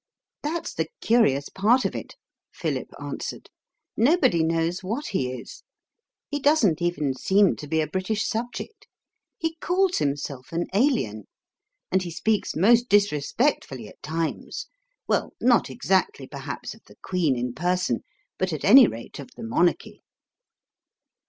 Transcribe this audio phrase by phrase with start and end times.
[0.41, 2.15] "That's the curious part of it,"
[2.51, 3.51] Philip answered.
[3.95, 5.61] "Nobody knows what he is.
[6.27, 8.87] He doesn't even seem to be a British subject.
[9.37, 11.25] He calls himself an Alien.
[11.91, 14.65] And he speaks most disrespectfully at times
[15.07, 18.01] well, not exactly perhaps of the Queen in person,
[18.39, 20.01] but at any rate of the monarchy."